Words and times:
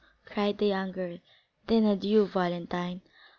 cried 0.25 0.57
the 0.57 0.65
young 0.65 0.91
girl. 0.91 1.19
"Then 1.67 1.85
adieu, 1.85 2.25
Valentine!" 2.25 3.03